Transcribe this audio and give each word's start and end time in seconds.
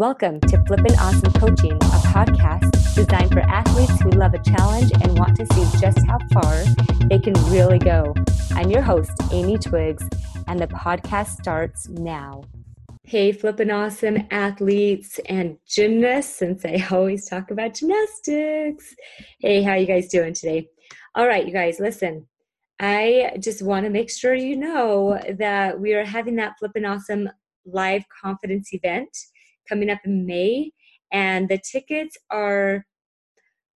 Welcome 0.00 0.40
to 0.40 0.64
Flippin' 0.64 0.98
Awesome 0.98 1.30
Coaching, 1.34 1.72
a 1.72 2.00
podcast 2.08 2.94
designed 2.94 3.32
for 3.32 3.40
athletes 3.40 4.00
who 4.00 4.08
love 4.08 4.32
a 4.32 4.38
challenge 4.38 4.90
and 4.92 5.18
want 5.18 5.36
to 5.36 5.44
see 5.52 5.78
just 5.78 5.98
how 6.06 6.16
far 6.32 6.64
they 7.10 7.18
can 7.18 7.34
really 7.50 7.78
go. 7.78 8.14
I'm 8.52 8.70
your 8.70 8.80
host, 8.80 9.12
Amy 9.30 9.58
Twiggs, 9.58 10.02
and 10.48 10.58
the 10.58 10.68
podcast 10.68 11.38
starts 11.38 11.86
now. 11.90 12.44
Hey, 13.04 13.30
Flippin' 13.30 13.70
Awesome 13.70 14.26
athletes 14.30 15.20
and 15.26 15.58
gymnasts, 15.68 16.34
since 16.34 16.64
I 16.64 16.82
always 16.90 17.28
talk 17.28 17.50
about 17.50 17.74
gymnastics. 17.74 18.94
Hey, 19.40 19.62
how 19.62 19.74
you 19.74 19.86
guys 19.86 20.08
doing 20.08 20.32
today? 20.32 20.70
All 21.14 21.26
right, 21.26 21.46
you 21.46 21.52
guys, 21.52 21.78
listen. 21.78 22.26
I 22.80 23.36
just 23.38 23.60
want 23.60 23.84
to 23.84 23.90
make 23.90 24.10
sure 24.10 24.34
you 24.34 24.56
know 24.56 25.20
that 25.38 25.78
we 25.78 25.92
are 25.92 26.06
having 26.06 26.36
that 26.36 26.54
Flippin' 26.58 26.86
Awesome 26.86 27.28
live 27.66 28.04
confidence 28.22 28.72
event 28.72 29.14
coming 29.68 29.90
up 29.90 30.00
in 30.04 30.26
May. 30.26 30.72
And 31.12 31.48
the 31.48 31.58
tickets 31.58 32.16
are, 32.30 32.84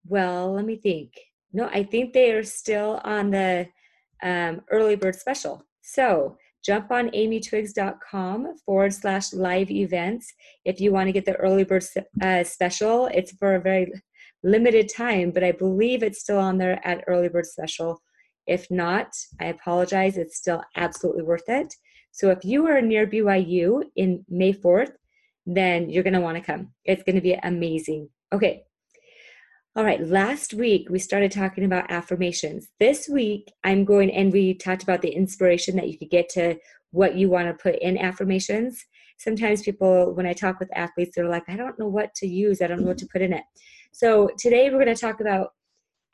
well, 0.05 0.53
let 0.53 0.65
me 0.65 0.75
think. 0.75 1.11
No, 1.51 1.67
I 1.67 1.83
think 1.83 2.13
they 2.13 2.31
are 2.31 2.43
still 2.43 2.99
on 3.03 3.31
the 3.31 3.67
um, 4.21 4.61
early 4.71 4.95
bird 4.95 5.15
special. 5.15 5.65
So 5.81 6.37
jump 6.63 6.91
on 6.91 7.09
amytwiggs.com 7.09 8.57
forward 8.65 8.93
slash 8.93 9.33
live 9.33 9.69
events 9.69 10.33
if 10.65 10.79
you 10.79 10.91
want 10.91 11.07
to 11.07 11.11
get 11.11 11.25
the 11.25 11.35
early 11.35 11.63
bird 11.63 11.83
uh, 12.21 12.43
special. 12.43 13.07
It's 13.07 13.33
for 13.33 13.55
a 13.55 13.61
very 13.61 13.91
limited 14.43 14.89
time, 14.95 15.31
but 15.31 15.43
I 15.43 15.51
believe 15.51 16.03
it's 16.03 16.19
still 16.19 16.39
on 16.39 16.57
there 16.57 16.79
at 16.85 17.03
early 17.07 17.29
bird 17.29 17.45
special. 17.45 18.01
If 18.47 18.69
not, 18.69 19.07
I 19.39 19.45
apologize. 19.45 20.17
It's 20.17 20.37
still 20.37 20.63
absolutely 20.75 21.23
worth 21.23 21.47
it. 21.47 21.73
So 22.11 22.29
if 22.29 22.43
you 22.43 22.67
are 22.67 22.81
near 22.81 23.07
BYU 23.07 23.83
in 23.95 24.25
May 24.29 24.53
4th, 24.53 24.91
then 25.45 25.89
you're 25.89 26.03
going 26.03 26.13
to 26.13 26.21
want 26.21 26.37
to 26.37 26.43
come. 26.43 26.69
It's 26.85 27.03
going 27.03 27.15
to 27.15 27.21
be 27.21 27.33
amazing. 27.33 28.09
Okay. 28.31 28.63
All 29.75 29.83
right. 29.83 30.05
Last 30.05 30.53
week, 30.53 30.87
we 30.89 30.99
started 30.99 31.31
talking 31.31 31.65
about 31.65 31.89
affirmations. 31.89 32.67
This 32.79 33.09
week, 33.09 33.51
I'm 33.63 33.85
going, 33.85 34.11
and 34.11 34.31
we 34.31 34.53
talked 34.53 34.83
about 34.83 35.01
the 35.01 35.09
inspiration 35.09 35.75
that 35.77 35.89
you 35.89 35.97
could 35.97 36.11
get 36.11 36.29
to 36.29 36.57
what 36.91 37.15
you 37.15 37.29
want 37.29 37.47
to 37.47 37.61
put 37.61 37.79
in 37.81 37.97
affirmations. 37.97 38.85
Sometimes 39.17 39.63
people, 39.63 40.13
when 40.13 40.27
I 40.27 40.33
talk 40.33 40.59
with 40.59 40.69
athletes, 40.75 41.13
they're 41.15 41.27
like, 41.27 41.49
I 41.49 41.55
don't 41.55 41.77
know 41.79 41.87
what 41.87 42.13
to 42.15 42.27
use, 42.27 42.61
I 42.61 42.67
don't 42.67 42.81
know 42.81 42.87
what 42.87 42.99
to 42.99 43.07
put 43.11 43.23
in 43.23 43.33
it. 43.33 43.43
So 43.91 44.29
today, 44.37 44.69
we're 44.69 44.83
going 44.83 44.95
to 44.95 45.01
talk 45.01 45.19
about. 45.19 45.49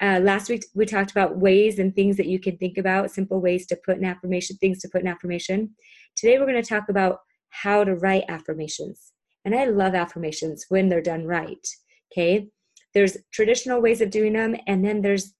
Uh, 0.01 0.17
last 0.23 0.47
week 0.47 0.63
we 0.73 0.85
talked 0.85 1.11
about 1.11 1.39
ways 1.39 1.77
and 1.77 1.93
things 1.93 2.15
that 2.15 2.27
you 2.27 2.39
can 2.39 2.57
think 2.57 2.77
about, 2.77 3.11
simple 3.11 3.41
ways 3.41 3.65
to 3.65 3.77
put 3.85 3.97
an 3.97 4.05
affirmation, 4.05 4.55
things 4.55 4.79
to 4.79 4.87
put 4.87 5.01
in 5.01 5.07
affirmation. 5.07 5.75
Today 6.15 6.39
we're 6.39 6.45
going 6.45 6.63
to 6.63 6.69
talk 6.69 6.87
about 6.87 7.17
how 7.49 7.83
to 7.83 7.95
write 7.95 8.23
affirmations. 8.29 9.11
And 9.49 9.59
I 9.59 9.65
love 9.65 9.95
affirmations 9.95 10.67
when 10.69 10.89
they're 10.89 11.01
done 11.01 11.25
right. 11.25 11.67
Okay. 12.11 12.49
There's 12.93 13.17
traditional 13.33 13.81
ways 13.81 13.99
of 13.99 14.11
doing 14.11 14.33
them, 14.33 14.55
and 14.67 14.85
then 14.85 15.01
there's 15.01 15.33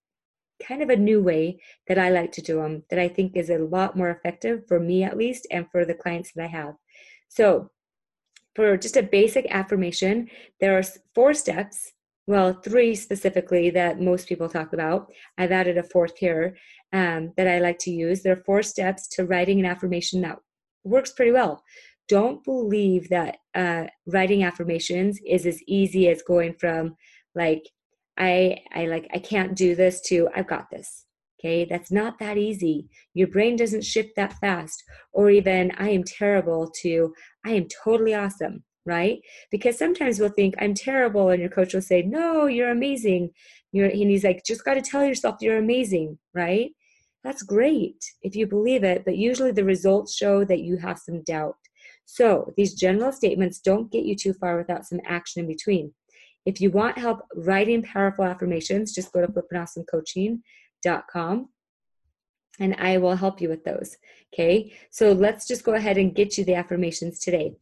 kind 0.60 0.82
of 0.82 0.90
a 0.90 0.96
new 0.96 1.22
way 1.22 1.60
that 1.86 1.96
I 1.96 2.10
like 2.10 2.32
to 2.32 2.42
do 2.42 2.56
them 2.56 2.82
that 2.90 2.98
I 2.98 3.06
think 3.06 3.36
is 3.36 3.50
a 3.50 3.58
lot 3.58 3.96
more 3.96 4.10
effective 4.10 4.66
for 4.66 4.80
me, 4.80 5.04
at 5.04 5.16
least, 5.16 5.46
and 5.52 5.70
for 5.70 5.84
the 5.84 5.94
clients 5.94 6.32
that 6.32 6.42
I 6.42 6.48
have. 6.48 6.74
So, 7.28 7.70
for 8.56 8.76
just 8.76 8.96
a 8.96 9.02
basic 9.04 9.46
affirmation, 9.48 10.28
there 10.58 10.76
are 10.76 10.82
four 11.14 11.32
steps. 11.32 11.92
Well, 12.26 12.52
three 12.52 12.96
specifically 12.96 13.70
that 13.70 14.00
most 14.00 14.28
people 14.28 14.48
talk 14.48 14.72
about. 14.72 15.12
I've 15.38 15.52
added 15.52 15.78
a 15.78 15.84
fourth 15.84 16.18
here 16.18 16.56
um, 16.92 17.32
that 17.36 17.46
I 17.46 17.60
like 17.60 17.78
to 17.80 17.92
use. 17.92 18.24
There 18.24 18.32
are 18.32 18.44
four 18.44 18.64
steps 18.64 19.06
to 19.10 19.24
writing 19.24 19.60
an 19.60 19.66
affirmation 19.66 20.20
that 20.22 20.38
works 20.82 21.12
pretty 21.12 21.30
well 21.30 21.62
don't 22.10 22.42
believe 22.42 23.08
that 23.08 23.36
uh, 23.54 23.84
writing 24.08 24.42
affirmations 24.42 25.20
is 25.24 25.46
as 25.46 25.62
easy 25.68 26.08
as 26.08 26.22
going 26.22 26.52
from 26.54 26.96
like 27.36 27.62
i 28.18 28.58
i 28.74 28.86
like 28.86 29.06
i 29.14 29.18
can't 29.18 29.54
do 29.56 29.76
this 29.76 30.00
to 30.00 30.28
i've 30.34 30.48
got 30.48 30.68
this. 30.70 31.06
Okay? 31.38 31.64
That's 31.64 31.90
not 31.90 32.18
that 32.18 32.36
easy. 32.36 32.90
Your 33.14 33.28
brain 33.28 33.56
doesn't 33.56 33.84
shift 33.84 34.10
that 34.16 34.34
fast. 34.40 34.82
Or 35.12 35.30
even 35.30 35.70
i 35.78 35.88
am 35.90 36.02
terrible 36.04 36.70
to 36.82 37.14
i 37.46 37.50
am 37.50 37.66
totally 37.84 38.14
awesome 38.14 38.64
right? 38.86 39.18
Because 39.50 39.78
sometimes 39.78 40.18
we'll 40.18 40.30
think 40.30 40.54
i'm 40.58 40.74
terrible 40.74 41.30
and 41.30 41.40
your 41.40 41.50
coach 41.50 41.72
will 41.74 41.82
say 41.92 42.02
no 42.02 42.46
you're 42.46 42.70
amazing. 42.70 43.30
You're 43.72 43.86
and 43.86 44.10
he's 44.10 44.24
like 44.24 44.42
just 44.44 44.64
got 44.64 44.74
to 44.74 44.82
tell 44.82 45.04
yourself 45.04 45.36
you're 45.40 45.58
amazing 45.58 46.18
right? 46.34 46.70
That's 47.22 47.42
great 47.44 48.02
if 48.22 48.34
you 48.34 48.48
believe 48.48 48.82
it 48.82 49.04
but 49.04 49.16
usually 49.16 49.52
the 49.52 49.64
results 49.64 50.16
show 50.16 50.44
that 50.44 50.60
you 50.60 50.76
have 50.78 50.98
some 50.98 51.22
doubt 51.22 51.56
so 52.12 52.52
these 52.56 52.74
general 52.74 53.12
statements 53.12 53.60
don't 53.60 53.92
get 53.92 54.04
you 54.04 54.16
too 54.16 54.32
far 54.32 54.58
without 54.58 54.84
some 54.84 54.98
action 55.04 55.42
in 55.42 55.46
between. 55.46 55.94
If 56.44 56.60
you 56.60 56.68
want 56.68 56.98
help 56.98 57.20
writing 57.36 57.84
powerful 57.84 58.24
affirmations, 58.24 58.92
just 58.92 59.12
go 59.12 59.20
to 59.20 59.28
flippinawesomecoaching.com 59.28 61.48
and 62.58 62.74
I 62.78 62.98
will 62.98 63.14
help 63.14 63.40
you 63.40 63.48
with 63.48 63.62
those. 63.62 63.96
Okay, 64.34 64.72
so 64.90 65.12
let's 65.12 65.46
just 65.46 65.62
go 65.62 65.74
ahead 65.74 65.98
and 65.98 66.12
get 66.12 66.36
you 66.36 66.44
the 66.44 66.56
affirmations 66.56 67.20
today. 67.20 67.54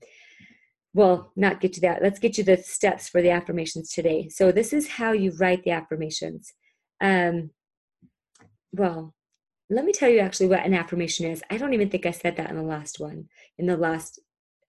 Well, 0.95 1.31
not 1.37 1.61
get 1.61 1.77
you 1.77 1.83
that. 1.83 2.03
Let's 2.03 2.19
get 2.19 2.39
you 2.39 2.45
the 2.45 2.57
steps 2.57 3.07
for 3.07 3.21
the 3.21 3.29
affirmations 3.31 3.93
today. 3.93 4.31
So 4.31 4.51
this 4.51 4.73
is 4.73 4.89
how 4.89 5.13
you 5.13 5.33
write 5.33 5.65
the 5.65 5.73
affirmations. 5.73 6.55
Um, 7.03 7.51
well, 8.73 9.15
let 9.69 9.85
me 9.85 9.93
tell 9.93 10.09
you 10.09 10.21
actually 10.21 10.49
what 10.49 10.65
an 10.65 10.73
affirmation 10.73 11.31
is. 11.31 11.43
I 11.51 11.59
don't 11.59 11.75
even 11.75 11.91
think 11.91 12.07
I 12.07 12.13
said 12.13 12.37
that 12.37 12.49
in 12.49 12.57
the 12.57 12.63
last 12.63 12.99
one, 12.99 13.29
in 13.59 13.67
the 13.67 13.77
last 13.77 14.19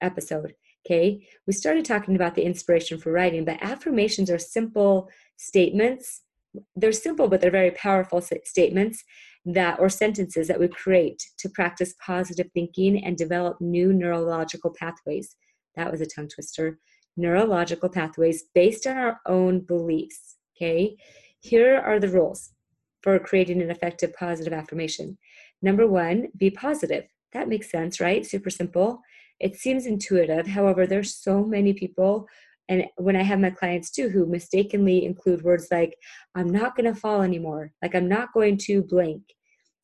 episode. 0.02 0.54
Okay, 0.86 1.28
we 1.46 1.54
started 1.54 1.86
talking 1.86 2.16
about 2.16 2.36
the 2.36 2.44
inspiration 2.44 2.98
for 2.98 3.12
writing, 3.12 3.44
but 3.44 3.62
affirmations 3.62 4.30
are 4.30 4.40
simple 4.40 5.10
statements. 5.36 6.22
They're 6.76 6.92
simple, 6.92 7.28
but 7.28 7.42
they're 7.42 7.52
very 7.52 7.72
powerful 7.72 8.22
statements 8.22 9.04
that 9.46 9.80
or 9.80 9.90
sentences 9.90 10.48
that 10.48 10.60
we 10.60 10.68
create 10.68 11.24
to 11.38 11.50
practice 11.50 11.96
positive 12.06 12.50
thinking 12.54 13.04
and 13.04 13.18
develop 13.18 13.60
new 13.60 13.94
neurological 13.94 14.74
pathways. 14.78 15.36
That 15.76 15.92
was 15.92 16.02
a 16.02 16.06
tongue 16.06 16.28
twister. 16.28 16.80
Neurological 17.18 17.90
pathways 17.90 18.46
based 18.54 18.88
on 18.88 18.98
our 18.98 19.20
own 19.26 19.62
beliefs. 19.62 20.38
Okay, 20.56 20.98
here 21.40 21.78
are 21.78 22.00
the 22.00 22.10
rules 22.10 22.52
for 23.02 23.18
creating 23.20 23.62
an 23.62 23.72
effective 23.72 24.14
positive 24.14 24.54
affirmation. 24.54 25.18
Number 25.62 25.88
one, 25.88 26.28
be 26.38 26.50
positive. 26.50 27.06
That 27.34 27.48
makes 27.48 27.70
sense, 27.70 28.00
right? 28.00 28.26
Super 28.26 28.50
simple. 28.50 29.02
It 29.40 29.56
seems 29.56 29.86
intuitive. 29.86 30.48
However, 30.48 30.86
there's 30.86 31.16
so 31.16 31.44
many 31.44 31.74
people, 31.74 32.28
and 32.68 32.86
when 32.98 33.16
I 33.16 33.24
have 33.24 33.40
my 33.40 33.50
clients 33.50 33.90
too, 33.90 34.10
who 34.10 34.26
mistakenly 34.26 35.06
include 35.06 35.44
words 35.44 35.68
like, 35.72 35.96
I'm 36.36 36.50
not 36.50 36.76
going 36.76 36.94
to 36.94 37.00
fall 37.00 37.22
anymore, 37.22 37.72
like, 37.82 37.96
I'm 37.96 38.08
not 38.08 38.34
going 38.34 38.58
to 38.58 38.84
blink, 38.84 39.24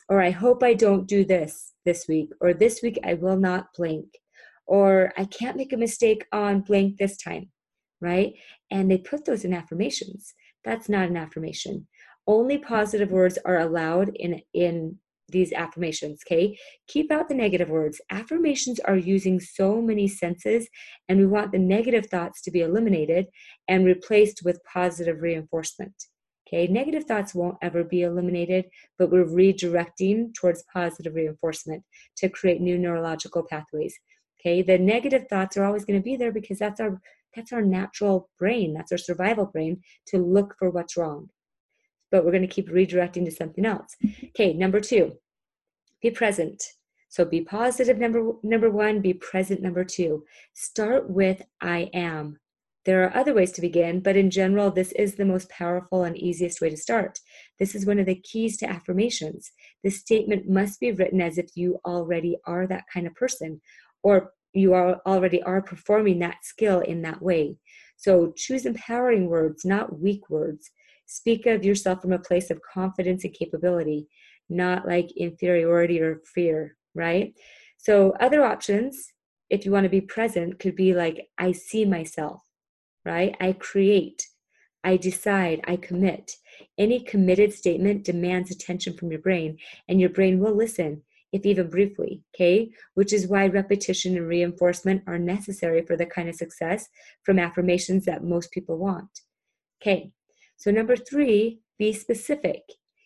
or 0.09 0.21
I 0.21 0.29
hope 0.29 0.61
I 0.61 0.73
don't 0.73 1.07
do 1.07 1.25
this 1.25 1.73
this 1.85 2.07
week, 2.07 2.29
or 2.41 2.53
this 2.53 2.81
week 2.83 2.99
I 3.03 3.13
will 3.13 3.37
not 3.37 3.73
blink, 3.75 4.05
or 4.67 5.13
I 5.17 5.25
can't 5.25 5.57
make 5.57 5.73
a 5.73 5.77
mistake 5.77 6.25
on 6.31 6.61
blank 6.61 6.97
this 6.97 7.17
time, 7.17 7.49
right? 8.01 8.33
And 8.71 8.89
they 8.89 8.97
put 8.97 9.25
those 9.25 9.45
in 9.45 9.53
affirmations. 9.53 10.33
That's 10.63 10.89
not 10.89 11.09
an 11.09 11.17
affirmation. 11.17 11.87
Only 12.27 12.57
positive 12.57 13.11
words 13.11 13.37
are 13.45 13.59
allowed 13.59 14.09
in, 14.15 14.41
in 14.53 14.97
these 15.29 15.51
affirmations, 15.53 16.21
okay? 16.25 16.57
Keep 16.87 17.11
out 17.11 17.29
the 17.29 17.35
negative 17.35 17.69
words. 17.69 17.99
Affirmations 18.09 18.79
are 18.81 18.97
using 18.97 19.39
so 19.39 19.81
many 19.81 20.07
senses, 20.07 20.67
and 21.09 21.19
we 21.19 21.25
want 21.25 21.51
the 21.51 21.59
negative 21.59 22.07
thoughts 22.07 22.41
to 22.41 22.51
be 22.51 22.61
eliminated 22.61 23.27
and 23.67 23.85
replaced 23.85 24.41
with 24.43 24.63
positive 24.71 25.21
reinforcement. 25.21 25.93
Okay, 26.47 26.67
negative 26.67 27.05
thoughts 27.05 27.33
won't 27.33 27.57
ever 27.63 27.83
be 27.83 28.03
eliminated, 28.03 28.65
but 28.99 29.09
we're 29.09 29.25
redirecting 29.25 30.31
towards 30.35 30.63
positive 30.71 31.15
reinforcement 31.15 31.83
to 32.17 32.29
create 32.29 32.61
new 32.61 32.77
neurological 32.77 33.43
pathways. 33.49 33.97
Okay, 34.39 34.61
the 34.61 34.77
negative 34.77 35.25
thoughts 35.27 35.57
are 35.57 35.65
always 35.65 35.85
going 35.85 35.99
to 35.99 36.03
be 36.03 36.15
there 36.15 36.31
because 36.31 36.59
that's 36.59 36.79
our 36.79 37.01
that's 37.35 37.51
our 37.51 37.63
natural 37.63 38.29
brain, 38.39 38.73
that's 38.73 38.91
our 38.91 38.97
survival 38.97 39.45
brain 39.45 39.81
to 40.07 40.19
look 40.19 40.55
for 40.57 40.69
what's 40.69 40.95
wrong 40.95 41.29
but 42.15 42.23
we're 42.23 42.31
going 42.31 42.41
to 42.41 42.47
keep 42.47 42.69
redirecting 42.69 43.25
to 43.25 43.31
something 43.31 43.65
else. 43.65 43.93
Okay, 44.27 44.53
number 44.53 44.79
two, 44.79 45.17
be 46.01 46.09
present. 46.09 46.63
So 47.09 47.25
be 47.25 47.41
positive, 47.41 47.97
number, 47.97 48.31
number 48.41 48.71
one, 48.71 49.01
be 49.01 49.13
present, 49.13 49.61
number 49.61 49.83
two. 49.83 50.23
Start 50.53 51.09
with 51.09 51.41
I 51.59 51.89
am. 51.93 52.39
There 52.85 53.03
are 53.03 53.13
other 53.13 53.33
ways 53.33 53.51
to 53.53 53.61
begin, 53.61 53.99
but 53.99 54.15
in 54.15 54.29
general, 54.29 54.71
this 54.71 54.93
is 54.93 55.15
the 55.15 55.25
most 55.25 55.49
powerful 55.49 56.05
and 56.05 56.15
easiest 56.15 56.61
way 56.61 56.69
to 56.69 56.77
start. 56.77 57.19
This 57.59 57.75
is 57.75 57.85
one 57.85 57.99
of 57.99 58.05
the 58.05 58.21
keys 58.21 58.55
to 58.59 58.69
affirmations. 58.69 59.51
This 59.83 59.99
statement 59.99 60.47
must 60.47 60.79
be 60.79 60.93
written 60.93 61.19
as 61.19 61.37
if 61.37 61.47
you 61.55 61.79
already 61.85 62.37
are 62.47 62.65
that 62.65 62.85
kind 62.93 63.07
of 63.07 63.15
person, 63.15 63.59
or 64.03 64.31
you 64.53 64.73
are 64.73 65.01
already 65.05 65.43
are 65.43 65.61
performing 65.61 66.19
that 66.19 66.45
skill 66.45 66.79
in 66.79 67.01
that 67.01 67.21
way. 67.21 67.57
So 67.97 68.31
choose 68.37 68.65
empowering 68.65 69.27
words, 69.27 69.65
not 69.65 69.99
weak 69.99 70.29
words. 70.29 70.71
Speak 71.05 71.45
of 71.45 71.63
yourself 71.65 72.01
from 72.01 72.13
a 72.13 72.19
place 72.19 72.49
of 72.51 72.61
confidence 72.73 73.23
and 73.23 73.33
capability, 73.33 74.07
not 74.49 74.87
like 74.87 75.11
inferiority 75.17 76.01
or 76.01 76.21
fear, 76.33 76.77
right? 76.95 77.33
So, 77.77 78.13
other 78.19 78.43
options, 78.43 79.07
if 79.49 79.65
you 79.65 79.71
want 79.71 79.83
to 79.85 79.89
be 79.89 80.01
present, 80.01 80.59
could 80.59 80.75
be 80.75 80.93
like, 80.93 81.27
I 81.37 81.51
see 81.51 81.85
myself. 81.85 82.41
right? 83.05 83.35
I 83.39 83.53
create, 83.53 84.27
I 84.83 84.97
decide, 84.97 85.61
I 85.67 85.77
commit. 85.77 86.31
Any 86.77 86.99
committed 87.01 87.53
statement 87.53 88.03
demands 88.03 88.51
attention 88.51 88.95
from 88.95 89.11
your 89.11 89.21
brain, 89.21 89.57
and 89.87 89.99
your 89.99 90.09
brain 90.09 90.39
will 90.39 90.55
listen, 90.55 91.03
if 91.31 91.45
even 91.45 91.69
briefly, 91.69 92.23
okay? 92.35 92.71
Which 92.93 93.13
is 93.13 93.27
why 93.27 93.47
repetition 93.47 94.17
and 94.17 94.27
reinforcement 94.27 95.03
are 95.07 95.19
necessary 95.19 95.83
for 95.85 95.97
the 95.97 96.05
kind 96.05 96.29
of 96.29 96.35
success 96.35 96.87
from 97.23 97.39
affirmations 97.39 98.05
that 98.05 98.23
most 98.23 98.51
people 98.51 98.77
want. 98.77 99.21
Okay, 99.81 100.11
so 100.57 100.71
number 100.71 100.95
three, 100.95 101.59
be 101.77 101.93
specific. 101.93 102.61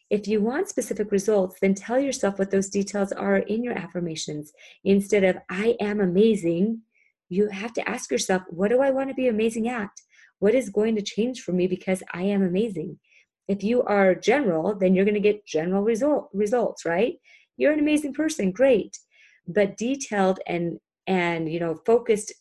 If 0.10 0.28
you 0.28 0.42
want 0.42 0.70
specific 0.70 1.12
results, 1.12 1.58
then 1.62 1.76
tell 1.76 2.00
yourself 2.00 2.40
what 2.40 2.52
those 2.52 2.70
details 2.70 3.12
are 3.12 3.38
in 3.38 3.64
your 3.64 3.78
affirmations. 3.78 4.52
Instead 4.84 5.24
of, 5.24 5.38
I 5.50 5.76
am 5.80 6.00
amazing, 6.00 6.82
you 7.30 7.50
have 7.50 7.74
to 7.74 7.88
ask 7.88 8.12
yourself, 8.12 8.42
what 8.50 8.70
do 8.70 8.82
I 8.82 8.90
want 8.90 9.10
to 9.10 9.16
be 9.16 9.28
amazing 9.28 9.68
at? 9.68 9.92
What 10.40 10.56
is 10.56 10.70
going 10.70 10.96
to 10.96 11.02
change 11.02 11.42
for 11.42 11.52
me 11.52 11.68
because 11.68 12.02
I 12.14 12.24
am 12.24 12.42
amazing? 12.42 12.98
If 13.48 13.64
you 13.64 13.84
are 13.84 14.16
general, 14.16 14.76
then 14.76 14.96
you're 14.96 15.06
going 15.06 15.16
to 15.16 15.20
get 15.20 15.46
general 15.46 15.84
result, 15.84 16.30
results, 16.34 16.86
right? 16.86 17.16
You're 17.58 17.74
an 17.74 17.80
amazing 17.80 18.14
person, 18.14 18.52
great. 18.52 18.98
But 19.48 19.78
detailed 19.78 20.40
and 20.48 20.80
and 21.10 21.52
you 21.52 21.60
know 21.60 21.76
focused 21.86 22.32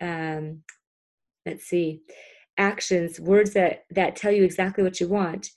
um 0.00 0.62
let's 1.44 1.64
see 1.64 2.02
actions 2.58 3.20
words 3.20 3.52
that 3.54 3.84
that 3.90 4.16
tell 4.16 4.32
you 4.32 4.44
exactly 4.44 4.84
what 4.84 5.00
you 5.00 5.08
want 5.08 5.50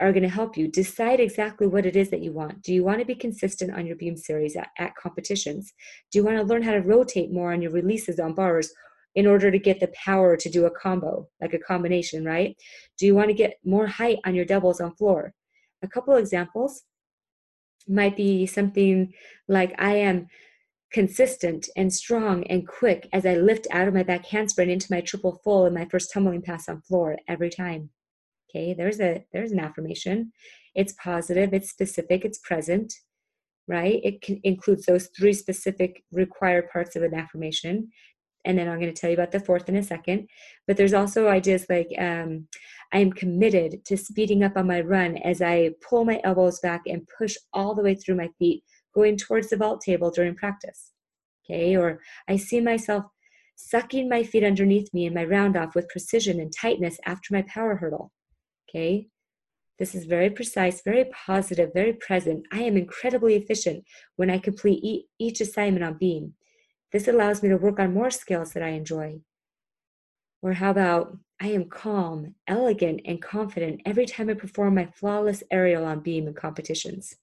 are 0.00 0.12
going 0.12 0.22
to 0.22 0.28
help 0.28 0.56
you 0.56 0.66
decide 0.66 1.20
exactly 1.20 1.66
what 1.66 1.84
it 1.84 1.94
is 1.94 2.10
that 2.10 2.22
you 2.22 2.32
want. 2.32 2.62
Do 2.62 2.72
you 2.72 2.82
want 2.82 3.00
to 3.00 3.04
be 3.04 3.14
consistent 3.14 3.72
on 3.72 3.86
your 3.86 3.96
beam 3.96 4.16
series 4.16 4.56
at, 4.56 4.68
at 4.78 4.96
competitions? 4.96 5.72
Do 6.10 6.18
you 6.18 6.24
want 6.24 6.38
to 6.38 6.42
learn 6.42 6.62
how 6.62 6.72
to 6.72 6.80
rotate 6.80 7.30
more 7.30 7.52
on 7.52 7.60
your 7.60 7.70
releases 7.70 8.18
on 8.18 8.34
bars 8.34 8.72
in 9.14 9.26
order 9.26 9.50
to 9.50 9.58
get 9.58 9.78
the 9.78 9.92
power 10.04 10.36
to 10.36 10.48
do 10.48 10.66
a 10.66 10.70
combo, 10.70 11.28
like 11.40 11.52
a 11.52 11.58
combination, 11.58 12.24
right? 12.24 12.56
Do 12.98 13.06
you 13.06 13.14
want 13.14 13.28
to 13.28 13.34
get 13.34 13.58
more 13.64 13.86
height 13.86 14.18
on 14.24 14.34
your 14.34 14.44
doubles 14.44 14.80
on 14.80 14.94
floor? 14.94 15.34
A 15.82 15.88
couple 15.88 16.14
examples 16.14 16.82
might 17.88 18.16
be 18.16 18.46
something 18.46 19.12
like 19.48 19.74
I 19.78 19.96
am 19.96 20.28
consistent 20.92 21.68
and 21.76 21.92
strong 21.92 22.44
and 22.44 22.66
quick 22.66 23.08
as 23.12 23.24
I 23.24 23.36
lift 23.36 23.66
out 23.70 23.88
of 23.88 23.94
my 23.94 24.02
back 24.02 24.26
handspring 24.26 24.70
into 24.70 24.92
my 24.92 25.00
triple 25.00 25.40
full 25.44 25.66
and 25.66 25.74
my 25.74 25.84
first 25.84 26.12
tumbling 26.12 26.42
pass 26.42 26.68
on 26.68 26.82
floor 26.82 27.16
every 27.28 27.50
time. 27.50 27.90
Okay, 28.50 28.74
there's 28.74 29.00
a 29.00 29.24
there's 29.32 29.52
an 29.52 29.60
affirmation. 29.60 30.32
It's 30.74 30.94
positive, 31.02 31.52
it's 31.52 31.70
specific, 31.70 32.24
it's 32.24 32.38
present, 32.38 32.92
right? 33.68 34.00
It 34.02 34.22
can, 34.22 34.40
includes 34.44 34.86
those 34.86 35.08
three 35.16 35.32
specific 35.32 36.02
required 36.12 36.68
parts 36.70 36.96
of 36.96 37.02
an 37.02 37.14
affirmation. 37.14 37.90
And 38.44 38.58
then 38.58 38.68
I'm 38.68 38.80
going 38.80 38.92
to 38.92 38.98
tell 38.98 39.10
you 39.10 39.14
about 39.14 39.32
the 39.32 39.40
fourth 39.40 39.68
in 39.68 39.76
a 39.76 39.82
second. 39.82 40.28
But 40.66 40.76
there's 40.76 40.94
also 40.94 41.28
ideas 41.28 41.66
like 41.68 41.88
um, 41.98 42.48
I 42.92 42.98
am 42.98 43.12
committed 43.12 43.84
to 43.84 43.96
speeding 43.96 44.42
up 44.42 44.56
on 44.56 44.66
my 44.66 44.80
run 44.80 45.18
as 45.18 45.42
I 45.42 45.70
pull 45.86 46.04
my 46.04 46.20
elbows 46.24 46.58
back 46.60 46.82
and 46.86 47.06
push 47.18 47.36
all 47.52 47.74
the 47.74 47.82
way 47.82 47.94
through 47.94 48.16
my 48.16 48.28
feet, 48.38 48.64
going 49.00 49.16
towards 49.16 49.48
the 49.48 49.56
vault 49.56 49.80
table 49.80 50.10
during 50.10 50.34
practice. 50.34 50.92
Okay, 51.44 51.76
or 51.76 52.00
I 52.28 52.36
see 52.36 52.60
myself 52.60 53.04
sucking 53.56 54.08
my 54.08 54.22
feet 54.22 54.44
underneath 54.44 54.92
me 54.92 55.06
in 55.06 55.14
my 55.14 55.24
round 55.24 55.56
off 55.56 55.74
with 55.74 55.88
precision 55.88 56.40
and 56.40 56.52
tightness 56.52 56.98
after 57.06 57.34
my 57.34 57.42
power 57.42 57.76
hurdle. 57.76 58.12
Okay. 58.68 59.08
This 59.78 59.94
is 59.94 60.04
very 60.04 60.28
precise, 60.28 60.82
very 60.82 61.06
positive, 61.26 61.70
very 61.72 61.94
present. 61.94 62.44
I 62.52 62.60
am 62.68 62.76
incredibly 62.76 63.34
efficient 63.34 63.84
when 64.16 64.28
I 64.28 64.38
complete 64.38 65.06
each 65.18 65.40
assignment 65.40 65.84
on 65.84 65.96
Beam. 65.98 66.34
This 66.92 67.08
allows 67.08 67.42
me 67.42 67.48
to 67.48 67.56
work 67.56 67.78
on 67.80 67.94
more 67.94 68.10
skills 68.10 68.52
that 68.52 68.62
I 68.62 68.70
enjoy. 68.80 69.20
Or 70.42 70.52
how 70.52 70.70
about 70.70 71.16
I 71.40 71.48
am 71.48 71.70
calm, 71.70 72.34
elegant, 72.46 73.00
and 73.06 73.22
confident 73.22 73.80
every 73.86 74.04
time 74.04 74.28
I 74.28 74.34
perform 74.34 74.74
my 74.74 74.86
flawless 74.94 75.42
aerial 75.50 75.86
on 75.86 76.00
Beam 76.00 76.28
in 76.28 76.34
competitions. 76.34 77.14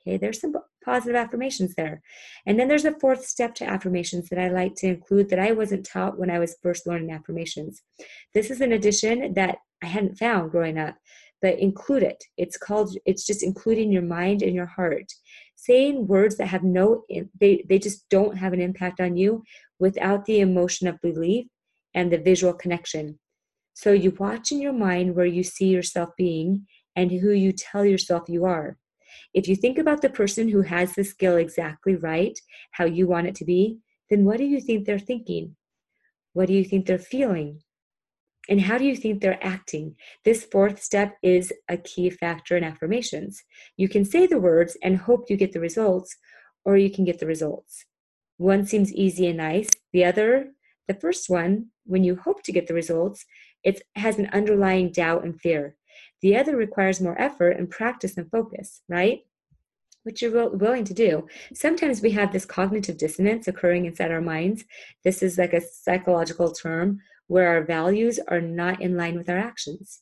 Okay, 0.00 0.18
there's 0.18 0.40
some 0.42 0.52
positive 0.84 1.16
affirmations 1.16 1.74
there. 1.74 2.02
And 2.46 2.58
then 2.58 2.68
there's 2.68 2.84
a 2.84 2.98
fourth 2.98 3.24
step 3.24 3.54
to 3.56 3.64
affirmations 3.64 4.28
that 4.28 4.38
I 4.38 4.48
like 4.48 4.74
to 4.76 4.88
include 4.88 5.30
that 5.30 5.38
I 5.38 5.52
wasn't 5.52 5.86
taught 5.86 6.18
when 6.18 6.30
I 6.30 6.38
was 6.38 6.56
first 6.62 6.86
learning 6.86 7.10
affirmations. 7.10 7.82
This 8.34 8.50
is 8.50 8.60
an 8.60 8.72
addition 8.72 9.34
that 9.34 9.58
I 9.82 9.86
hadn't 9.86 10.18
found 10.18 10.50
growing 10.50 10.78
up, 10.78 10.96
but 11.40 11.58
include 11.58 12.02
it. 12.02 12.22
It's 12.36 12.56
called, 12.56 12.96
it's 13.04 13.26
just 13.26 13.42
including 13.42 13.92
your 13.92 14.02
mind 14.02 14.42
and 14.42 14.54
your 14.54 14.66
heart. 14.66 15.12
Saying 15.56 16.06
words 16.06 16.36
that 16.36 16.48
have 16.48 16.62
no, 16.62 17.04
they, 17.40 17.64
they 17.68 17.78
just 17.78 18.08
don't 18.10 18.36
have 18.36 18.52
an 18.52 18.60
impact 18.60 19.00
on 19.00 19.16
you 19.16 19.42
without 19.78 20.24
the 20.26 20.40
emotion 20.40 20.86
of 20.88 21.00
belief 21.00 21.46
and 21.94 22.12
the 22.12 22.18
visual 22.18 22.52
connection. 22.52 23.18
So 23.72 23.92
you 23.92 24.12
watch 24.18 24.52
in 24.52 24.60
your 24.60 24.72
mind 24.72 25.14
where 25.14 25.26
you 25.26 25.42
see 25.42 25.66
yourself 25.66 26.10
being 26.16 26.66
and 26.94 27.10
who 27.10 27.30
you 27.30 27.52
tell 27.52 27.84
yourself 27.84 28.24
you 28.28 28.44
are. 28.44 28.76
If 29.32 29.48
you 29.48 29.56
think 29.56 29.78
about 29.78 30.02
the 30.02 30.10
person 30.10 30.48
who 30.48 30.62
has 30.62 30.94
the 30.94 31.04
skill 31.04 31.36
exactly 31.36 31.96
right, 31.96 32.38
how 32.72 32.84
you 32.84 33.06
want 33.06 33.26
it 33.26 33.34
to 33.36 33.44
be, 33.44 33.78
then 34.10 34.24
what 34.24 34.38
do 34.38 34.44
you 34.44 34.60
think 34.60 34.84
they're 34.84 34.98
thinking? 34.98 35.56
What 36.32 36.48
do 36.48 36.52
you 36.52 36.64
think 36.64 36.86
they're 36.86 36.98
feeling? 36.98 37.60
And 38.48 38.60
how 38.60 38.76
do 38.76 38.84
you 38.84 38.96
think 38.96 39.20
they're 39.20 39.42
acting? 39.44 39.96
This 40.24 40.44
fourth 40.44 40.82
step 40.82 41.16
is 41.22 41.52
a 41.68 41.78
key 41.78 42.10
factor 42.10 42.56
in 42.56 42.64
affirmations. 42.64 43.42
You 43.76 43.88
can 43.88 44.04
say 44.04 44.26
the 44.26 44.38
words 44.38 44.76
and 44.82 44.98
hope 44.98 45.30
you 45.30 45.36
get 45.36 45.52
the 45.52 45.60
results, 45.60 46.14
or 46.64 46.76
you 46.76 46.90
can 46.90 47.04
get 47.04 47.18
the 47.18 47.26
results. 47.26 47.86
One 48.36 48.66
seems 48.66 48.92
easy 48.92 49.28
and 49.28 49.38
nice. 49.38 49.70
The 49.92 50.04
other, 50.04 50.50
the 50.88 50.94
first 50.94 51.30
one, 51.30 51.68
when 51.86 52.04
you 52.04 52.16
hope 52.16 52.42
to 52.42 52.52
get 52.52 52.66
the 52.66 52.74
results, 52.74 53.24
it 53.62 53.82
has 53.96 54.18
an 54.18 54.28
underlying 54.32 54.90
doubt 54.90 55.24
and 55.24 55.40
fear. 55.40 55.76
The 56.24 56.38
other 56.38 56.56
requires 56.56 57.02
more 57.02 57.20
effort 57.20 57.58
and 57.58 57.68
practice 57.68 58.16
and 58.16 58.30
focus, 58.30 58.80
right? 58.88 59.26
Which 60.04 60.22
you're 60.22 60.48
willing 60.48 60.84
to 60.84 60.94
do. 60.94 61.28
Sometimes 61.52 62.00
we 62.00 62.12
have 62.12 62.32
this 62.32 62.46
cognitive 62.46 62.96
dissonance 62.96 63.46
occurring 63.46 63.84
inside 63.84 64.10
our 64.10 64.22
minds. 64.22 64.64
This 65.04 65.22
is 65.22 65.36
like 65.36 65.52
a 65.52 65.60
psychological 65.60 66.50
term 66.50 67.00
where 67.26 67.48
our 67.48 67.62
values 67.62 68.18
are 68.28 68.40
not 68.40 68.80
in 68.80 68.96
line 68.96 69.18
with 69.18 69.28
our 69.28 69.36
actions. 69.36 70.00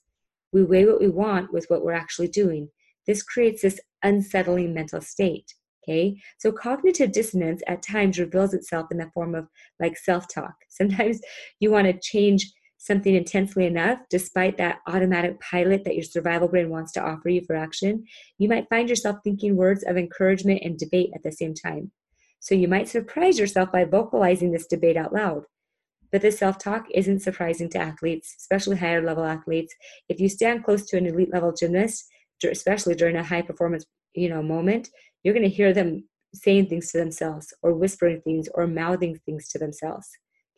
We 0.52 0.62
weigh 0.62 0.86
what 0.86 1.00
we 1.00 1.08
want 1.08 1.52
with 1.52 1.66
what 1.66 1.84
we're 1.84 1.90
actually 1.90 2.28
doing. 2.28 2.68
This 3.04 3.24
creates 3.24 3.62
this 3.62 3.80
unsettling 4.04 4.72
mental 4.72 5.00
state. 5.00 5.52
Okay, 5.82 6.22
so 6.38 6.52
cognitive 6.52 7.10
dissonance 7.10 7.64
at 7.66 7.82
times 7.82 8.20
reveals 8.20 8.54
itself 8.54 8.92
in 8.92 8.98
the 8.98 9.10
form 9.12 9.34
of 9.34 9.48
like 9.80 9.96
self 9.96 10.32
talk. 10.32 10.54
Sometimes 10.68 11.20
you 11.58 11.72
want 11.72 11.88
to 11.88 11.98
change 11.98 12.52
something 12.82 13.14
intensely 13.14 13.64
enough, 13.64 14.00
despite 14.10 14.58
that 14.58 14.80
automatic 14.88 15.40
pilot 15.40 15.84
that 15.84 15.94
your 15.94 16.02
survival 16.02 16.48
brain 16.48 16.68
wants 16.68 16.90
to 16.90 17.00
offer 17.00 17.28
you 17.28 17.40
for 17.40 17.54
action, 17.54 18.04
you 18.38 18.48
might 18.48 18.68
find 18.68 18.88
yourself 18.88 19.18
thinking 19.22 19.56
words 19.56 19.84
of 19.84 19.96
encouragement 19.96 20.62
and 20.64 20.78
debate 20.78 21.10
at 21.14 21.22
the 21.22 21.30
same 21.30 21.54
time. 21.54 21.92
So 22.40 22.56
you 22.56 22.66
might 22.66 22.88
surprise 22.88 23.38
yourself 23.38 23.70
by 23.70 23.84
vocalizing 23.84 24.50
this 24.50 24.66
debate 24.66 24.96
out 24.96 25.12
loud. 25.12 25.44
But 26.10 26.22
this 26.22 26.40
self 26.40 26.58
talk 26.58 26.86
isn't 26.92 27.20
surprising 27.20 27.68
to 27.70 27.78
athletes, 27.78 28.34
especially 28.36 28.76
higher 28.76 29.00
level 29.00 29.24
athletes. 29.24 29.72
If 30.08 30.18
you 30.18 30.28
stand 30.28 30.64
close 30.64 30.84
to 30.86 30.96
an 30.96 31.06
elite 31.06 31.32
level 31.32 31.52
gymnast, 31.52 32.04
especially 32.44 32.96
during 32.96 33.14
a 33.14 33.22
high 33.22 33.42
performance 33.42 33.86
you 34.12 34.28
know 34.28 34.42
moment, 34.42 34.90
you're 35.22 35.34
going 35.34 35.48
to 35.48 35.56
hear 35.56 35.72
them 35.72 36.08
saying 36.34 36.66
things 36.66 36.90
to 36.90 36.98
themselves 36.98 37.54
or 37.62 37.74
whispering 37.74 38.20
things 38.22 38.48
or 38.54 38.66
mouthing 38.66 39.20
things 39.24 39.48
to 39.50 39.58
themselves. 39.58 40.08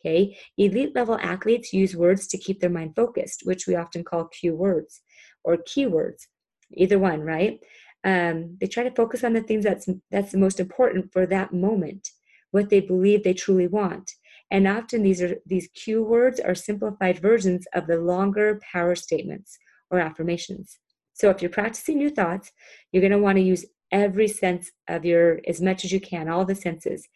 Okay, 0.05 0.37
elite 0.57 0.93
level 0.93 1.17
athletes 1.19 1.73
use 1.73 1.95
words 1.95 2.27
to 2.27 2.37
keep 2.37 2.59
their 2.59 2.69
mind 2.69 2.95
focused, 2.95 3.41
which 3.43 3.65
we 3.65 3.75
often 3.75 4.03
call 4.03 4.25
cue 4.25 4.55
words 4.55 5.01
or 5.43 5.57
keywords, 5.57 6.27
either 6.73 6.99
one, 6.99 7.21
right? 7.21 7.59
Um, 8.03 8.55
they 8.61 8.67
try 8.67 8.83
to 8.83 8.93
focus 8.93 9.23
on 9.23 9.33
the 9.33 9.41
things 9.41 9.63
that's 9.63 9.89
that's 10.11 10.31
the 10.31 10.37
most 10.37 10.59
important 10.59 11.11
for 11.11 11.25
that 11.25 11.53
moment, 11.53 12.07
what 12.51 12.69
they 12.69 12.81
believe 12.81 13.23
they 13.23 13.33
truly 13.33 13.65
want. 13.67 14.11
And 14.51 14.67
often 14.67 15.01
these 15.01 15.23
are 15.23 15.37
these 15.47 15.69
cue 15.69 16.03
words 16.03 16.39
are 16.39 16.53
simplified 16.53 17.17
versions 17.19 17.65
of 17.73 17.87
the 17.87 17.97
longer 17.97 18.61
power 18.71 18.93
statements 18.93 19.57
or 19.89 19.99
affirmations. 19.99 20.77
So 21.13 21.31
if 21.31 21.41
you're 21.41 21.49
practicing 21.49 21.97
new 21.97 22.11
thoughts, 22.11 22.51
you're 22.91 23.01
going 23.01 23.11
to 23.11 23.17
want 23.17 23.37
to 23.37 23.43
use 23.43 23.65
every 23.91 24.27
sense 24.27 24.71
of 24.87 25.03
your 25.03 25.39
as 25.47 25.61
much 25.61 25.83
as 25.83 25.91
you 25.91 25.99
can, 25.99 26.29
all 26.29 26.45
the 26.45 26.53
senses, 26.53 27.07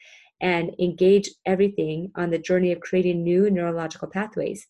and 0.41 0.71
engage 0.79 1.29
everything 1.45 2.11
on 2.15 2.29
the 2.29 2.39
journey 2.39 2.71
of 2.71 2.79
creating 2.79 3.23
new 3.23 3.49
neurological 3.49 4.07
pathways. 4.07 4.67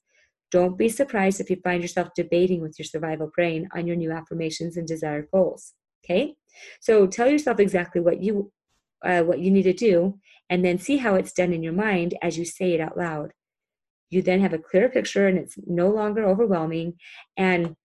Don't 0.51 0.77
be 0.77 0.89
surprised 0.89 1.39
if 1.39 1.49
you 1.49 1.57
find 1.63 1.81
yourself 1.81 2.09
debating 2.15 2.61
with 2.61 2.77
your 2.79 2.85
survival 2.85 3.31
brain 3.35 3.69
on 3.75 3.85
your 3.85 3.95
new 3.95 4.11
affirmations 4.11 4.77
and 4.77 4.87
desired 4.87 5.27
goals. 5.31 5.73
Okay, 6.03 6.35
so 6.79 7.05
tell 7.05 7.29
yourself 7.29 7.59
exactly 7.59 8.01
what 8.01 8.21
you 8.21 8.51
uh, 9.05 9.21
what 9.21 9.39
you 9.39 9.51
need 9.51 9.63
to 9.63 9.73
do, 9.73 10.19
and 10.49 10.65
then 10.65 10.77
see 10.77 10.97
how 10.97 11.15
it's 11.15 11.33
done 11.33 11.53
in 11.53 11.63
your 11.63 11.73
mind 11.73 12.17
as 12.21 12.37
you 12.37 12.45
say 12.45 12.73
it 12.73 12.81
out 12.81 12.97
loud. 12.97 13.31
You 14.09 14.21
then 14.21 14.41
have 14.41 14.53
a 14.53 14.57
clear 14.57 14.89
picture 14.89 15.27
and 15.27 15.37
it's 15.37 15.55
no 15.67 15.89
longer 15.89 16.27
overwhelming 16.27 16.95
and 17.37 17.75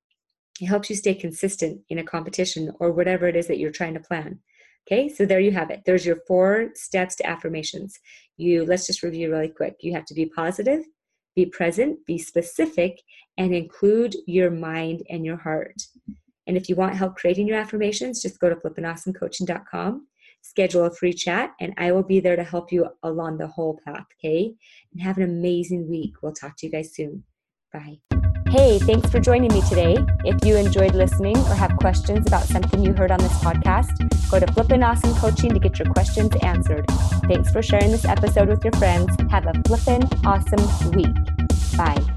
it 0.61 0.67
helps 0.67 0.89
you 0.89 0.97
stay 0.97 1.15
consistent 1.15 1.83
in 1.91 1.99
a 1.99 2.05
competition 2.05 2.73
or 2.81 2.93
whatever 2.93 3.27
it 3.27 3.37
is 3.37 3.47
that 3.49 3.59
you're 3.59 3.71
trying 3.71 3.95
to 3.95 4.01
plan. 4.01 4.41
Okay, 4.87 5.09
so 5.09 5.25
there 5.25 5.41
you 5.41 5.51
have 5.53 5.71
it. 5.71 5.83
There's 5.87 6.05
your 6.05 6.19
four 6.27 6.71
steps 6.75 7.17
to 7.17 7.27
affirmations. 7.27 7.99
You 8.37 8.65
let's 8.67 8.87
just 8.87 9.03
review 9.03 9.31
really 9.31 9.49
quick. 9.49 9.77
You 9.81 9.95
have 9.95 10.05
to 10.07 10.15
be 10.15 10.27
positive, 10.27 10.85
Be 11.35 11.47
present, 11.47 12.05
be 12.07 12.19
specific, 12.19 13.01
and 13.39 13.55
include 13.55 14.15
your 14.27 14.51
mind 14.51 15.03
and 15.09 15.25
your 15.25 15.37
heart. 15.37 15.83
And 16.47 16.57
if 16.57 16.69
you 16.69 16.77
want 16.77 16.97
help 16.97 17.17
creating 17.17 17.49
your 17.49 17.59
affirmations, 17.59 18.21
just 18.21 18.39
go 18.39 18.51
to 18.51 18.57
flippinawesomecoaching.com, 18.57 20.07
schedule 20.43 20.85
a 20.85 20.95
free 20.95 21.15
chat, 21.15 21.53
and 21.61 21.73
I 21.79 21.93
will 21.93 22.03
be 22.03 22.21
there 22.21 22.37
to 22.37 22.45
help 22.45 22.71
you 22.71 22.89
along 23.03 23.39
the 23.39 23.47
whole 23.47 23.81
path, 23.85 24.07
okay? 24.19 24.55
And 24.93 25.03
have 25.03 25.17
an 25.17 25.25
amazing 25.25 25.89
week. 25.89 26.23
We'll 26.23 26.33
talk 26.33 26.57
to 26.59 26.67
you 26.67 26.73
guys 26.73 26.95
soon. 26.95 27.25
Bye. 27.73 28.01
Hey, 28.55 28.79
thanks 28.79 29.11
for 29.11 29.19
joining 29.19 29.53
me 29.53 29.63
today. 29.63 29.97
If 30.25 30.45
you 30.45 30.55
enjoyed 30.55 30.95
listening 30.95 31.37
or 31.37 31.57
have 31.57 31.77
questions 31.79 32.25
about 32.29 32.45
something 32.45 32.85
you 32.85 32.93
heard 32.93 33.11
on 33.11 33.19
this 33.19 33.37
podcast, 33.39 33.99
go 34.31 34.39
to 34.39 34.47
Flippin' 34.53 34.81
Awesome 34.81 35.13
Coaching 35.17 35.51
to 35.51 35.59
get 35.59 35.77
your 35.77 35.93
questions 35.93 36.31
answered. 36.41 36.87
Thanks 37.27 37.51
for 37.51 37.63
sharing 37.63 37.91
this 37.91 38.05
episode 38.05 38.49
with 38.49 38.63
your 38.63 38.73
friends. 38.75 39.13
Have 39.29 39.49
a 39.49 39.61
flippin' 39.67 40.09
awesome 40.25 40.93
week. 40.93 41.17
Bye. 41.77 42.14